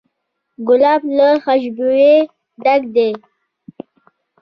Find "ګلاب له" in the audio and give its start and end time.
0.67-1.27